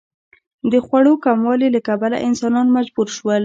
د 0.71 0.73
خوړو 0.85 1.13
کموالي 1.25 1.67
له 1.75 1.81
کبله 1.87 2.17
انسانان 2.27 2.67
مجبور 2.77 3.07
شول. 3.17 3.39